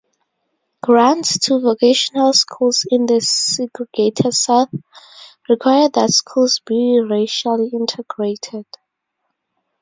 Grants 0.81 1.37
to 1.37 1.59
vocational 1.59 2.33
schools 2.33 2.87
in 2.89 3.05
the 3.05 3.19
segregated 3.21 4.33
South 4.33 4.73
required 5.47 5.93
that 5.93 6.09
schools 6.09 6.59
be 6.65 6.99
racially 7.07 7.67
integrated. 7.71 8.65